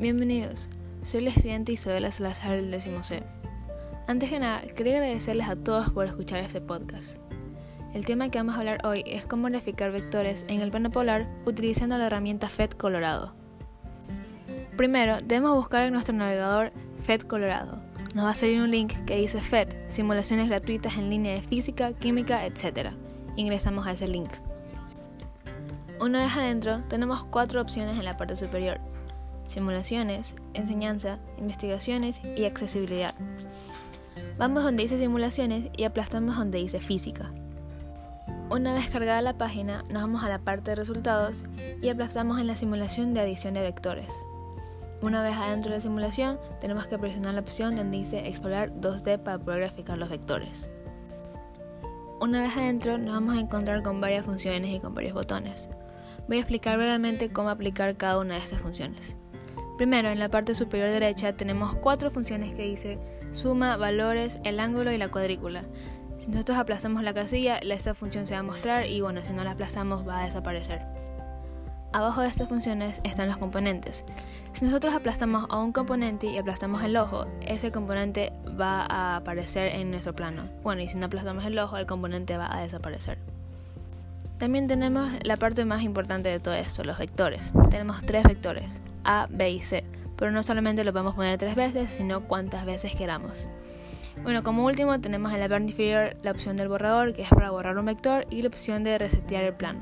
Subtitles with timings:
[0.00, 0.70] Bienvenidos,
[1.04, 3.22] soy la estudiante Isabela Salazar del décimo C.
[4.08, 7.18] Antes que nada, quería agradecerles a todos por escuchar este podcast.
[7.92, 11.28] El tema que vamos a hablar hoy es cómo graficar vectores en el plano polar
[11.44, 13.34] utilizando la herramienta FED Colorado.
[14.78, 16.72] Primero, debemos buscar en nuestro navegador
[17.04, 17.82] FED Colorado.
[18.14, 21.92] Nos va a salir un link que dice FED, simulaciones gratuitas en línea de física,
[21.92, 22.92] química, etc.
[23.36, 24.30] Ingresamos a ese link.
[26.00, 28.80] Una vez adentro, tenemos cuatro opciones en la parte superior
[29.50, 33.14] simulaciones, enseñanza, investigaciones y accesibilidad.
[34.38, 37.30] Vamos donde dice simulaciones y aplastamos donde dice física.
[38.48, 41.44] Una vez cargada la página, nos vamos a la parte de resultados
[41.82, 44.08] y aplastamos en la simulación de adición de vectores.
[45.02, 49.18] Una vez adentro de la simulación, tenemos que presionar la opción donde dice explorar 2D
[49.18, 50.70] para poder graficar los vectores.
[52.20, 55.68] Una vez adentro, nos vamos a encontrar con varias funciones y con varios botones.
[56.28, 59.16] Voy a explicar brevemente cómo aplicar cada una de estas funciones.
[59.80, 62.98] Primero, en la parte superior derecha tenemos cuatro funciones que dice
[63.32, 65.62] suma, valores, el ángulo y la cuadrícula.
[66.18, 69.42] Si nosotros aplazamos la casilla, esta función se va a mostrar y bueno, si no
[69.42, 70.82] la aplazamos va a desaparecer.
[71.94, 74.04] Abajo de estas funciones están los componentes.
[74.52, 79.74] Si nosotros aplastamos a un componente y aplastamos el ojo, ese componente va a aparecer
[79.74, 80.42] en nuestro plano.
[80.62, 83.16] Bueno, y si no aplastamos el ojo, el componente va a desaparecer.
[84.36, 87.50] También tenemos la parte más importante de todo esto, los vectores.
[87.70, 88.68] Tenemos tres vectores,
[89.04, 89.84] a, B y C,
[90.16, 93.46] pero no solamente lo podemos poner tres veces, sino cuantas veces queramos.
[94.22, 97.50] Bueno, como último tenemos en la parte inferior la opción del borrador, que es para
[97.50, 99.80] borrar un vector, y la opción de resetear el plano.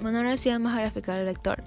[0.00, 1.62] Bueno, ahora sí vamos a graficar el vector.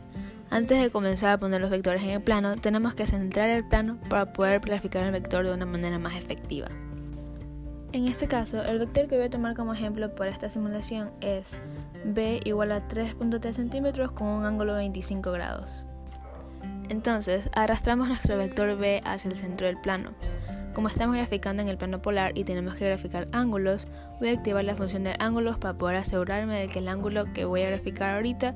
[0.49, 3.97] Antes de comenzar a poner los vectores en el plano, tenemos que centrar el plano
[4.09, 6.67] para poder graficar el vector de una manera más efectiva.
[7.93, 11.59] En este caso, el vector que voy a tomar como ejemplo para esta simulación es
[12.05, 15.85] b igual a 3.3 centímetros con un ángulo de 25 grados.
[16.89, 20.11] Entonces, arrastramos nuestro vector B hacia el centro del plano.
[20.73, 23.87] Como estamos graficando en el plano polar y tenemos que graficar ángulos,
[24.19, 27.45] voy a activar la función de ángulos para poder asegurarme de que el ángulo que
[27.45, 28.55] voy a graficar ahorita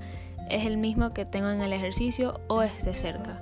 [0.49, 3.39] es el mismo que tengo en el ejercicio o esté cerca.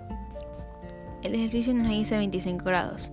[1.23, 3.11] El ejercicio nos dice 25 grados.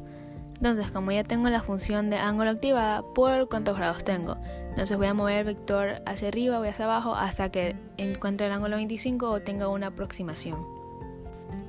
[0.56, 4.36] Entonces, como ya tengo la función de ángulo activada, puedo ver cuántos grados tengo.
[4.68, 8.52] Entonces voy a mover el vector hacia arriba o hacia abajo hasta que encuentre el
[8.52, 10.81] ángulo 25 o tenga una aproximación.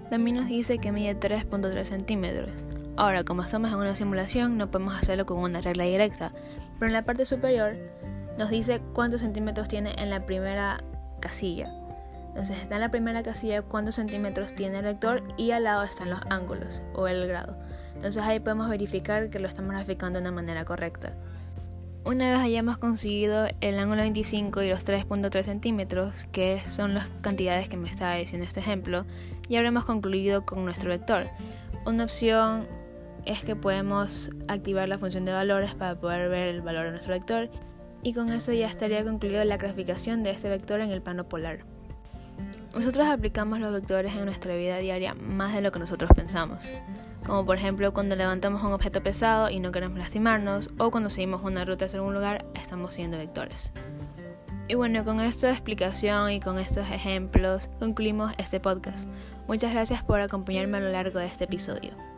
[0.09, 2.49] También nos dice que mide 3.3 centímetros.
[2.95, 6.31] Ahora, como estamos en una simulación, no podemos hacerlo con una regla directa,
[6.77, 7.75] pero en la parte superior
[8.37, 10.83] nos dice cuántos centímetros tiene en la primera
[11.19, 11.73] casilla.
[12.27, 16.09] Entonces está en la primera casilla cuántos centímetros tiene el vector y al lado están
[16.09, 17.55] los ángulos o el grado.
[17.93, 21.13] Entonces ahí podemos verificar que lo estamos graficando de una manera correcta.
[22.05, 27.69] Una vez hayamos conseguido el ángulo 25 y los 3.3 centímetros, que son las cantidades
[27.69, 29.05] que me estaba diciendo este ejemplo,
[29.47, 31.27] ya habremos concluido con nuestro vector.
[31.85, 32.67] Una opción
[33.25, 37.13] es que podemos activar la función de valores para poder ver el valor de nuestro
[37.13, 37.49] vector
[38.01, 41.59] y con eso ya estaría concluida la graficación de este vector en el plano polar.
[42.75, 46.69] Nosotros aplicamos los vectores en nuestra vida diaria más de lo que nosotros pensamos
[47.25, 51.43] como por ejemplo cuando levantamos un objeto pesado y no queremos lastimarnos, o cuando seguimos
[51.43, 53.71] una ruta hacia algún lugar, estamos siguiendo vectores.
[54.67, 59.09] Y bueno, con esta explicación y con estos ejemplos concluimos este podcast.
[59.47, 62.12] Muchas gracias por acompañarme a lo largo de este episodio.